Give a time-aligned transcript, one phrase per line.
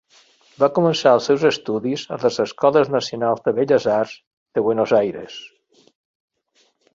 [0.61, 4.17] Va començar els seus estudis a les Escoles Nacionals de Belles arts
[4.59, 5.37] de Buenos Aires.